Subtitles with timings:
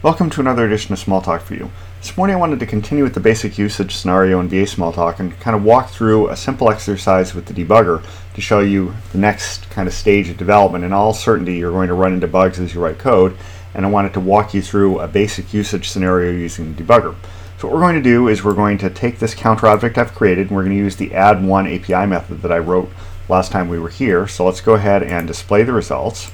[0.00, 1.72] Welcome to another edition of Smalltalk for You.
[2.00, 5.36] This morning I wanted to continue with the basic usage scenario in VA Smalltalk and
[5.40, 9.68] kind of walk through a simple exercise with the debugger to show you the next
[9.70, 10.84] kind of stage of development.
[10.84, 13.36] In all certainty, you're going to run into bugs as you write code,
[13.74, 17.16] and I wanted to walk you through a basic usage scenario using the debugger.
[17.58, 20.14] So what we're going to do is we're going to take this counter object I've
[20.14, 22.88] created and we're going to use the add one API method that I wrote
[23.28, 24.28] last time we were here.
[24.28, 26.30] So let's go ahead and display the results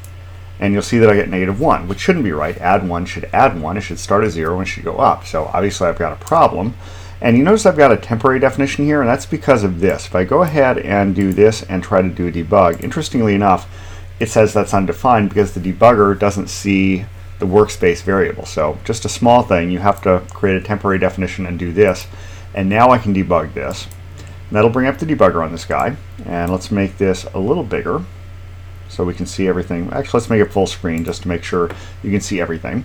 [0.60, 2.56] and you'll see that I get negative 1, which shouldn't be right.
[2.58, 3.76] Add 1 should add 1.
[3.76, 5.26] It should start at 0 and should go up.
[5.26, 6.74] So obviously I've got a problem.
[7.20, 10.06] And you notice I've got a temporary definition here, and that's because of this.
[10.06, 13.66] If I go ahead and do this and try to do a debug, interestingly enough,
[14.20, 17.06] it says that's undefined because the debugger doesn't see
[17.38, 18.46] the workspace variable.
[18.46, 22.06] So just a small thing, you have to create a temporary definition and do this.
[22.54, 23.86] And now I can debug this.
[24.18, 25.96] And that'll bring up the debugger on this guy.
[26.26, 28.04] And let's make this a little bigger
[28.94, 29.90] so we can see everything.
[29.92, 31.70] Actually, let's make it full screen just to make sure
[32.02, 32.84] you can see everything.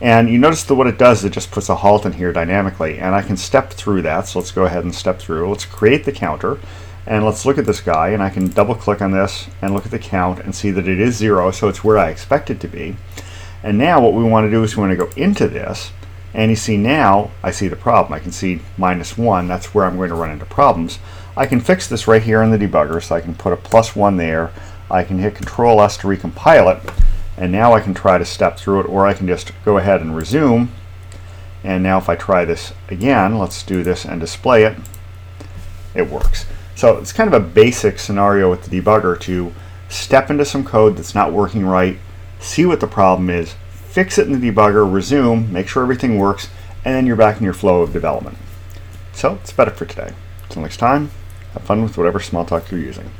[0.00, 2.98] And you notice that what it does, it just puts a halt in here dynamically.
[2.98, 4.26] And I can step through that.
[4.26, 5.48] So let's go ahead and step through.
[5.48, 6.58] Let's create the counter.
[7.06, 8.08] And let's look at this guy.
[8.08, 10.88] And I can double click on this and look at the count and see that
[10.88, 11.50] it is zero.
[11.50, 12.96] So it's where I expect it to be.
[13.62, 15.92] And now what we want to do is we want to go into this.
[16.32, 18.14] And you see now, I see the problem.
[18.14, 19.48] I can see minus one.
[19.48, 20.98] That's where I'm going to run into problems.
[21.36, 23.02] I can fix this right here in the debugger.
[23.02, 24.50] So I can put a plus one there.
[24.90, 26.92] I can hit Control S to recompile it,
[27.36, 30.00] and now I can try to step through it, or I can just go ahead
[30.00, 30.70] and resume.
[31.62, 34.76] And now if I try this again, let's do this and display it,
[35.94, 36.46] it works.
[36.74, 39.52] So it's kind of a basic scenario with the debugger to
[39.88, 41.98] step into some code that's not working right,
[42.38, 46.48] see what the problem is, fix it in the debugger, resume, make sure everything works,
[46.84, 48.38] and then you're back in your flow of development.
[49.12, 50.14] So that's about it for today.
[50.44, 51.10] Until next time,
[51.52, 53.10] have fun with whatever Smalltalk you're using.